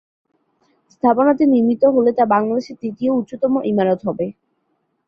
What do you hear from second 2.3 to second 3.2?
বাংলাদেশের তৃতীয়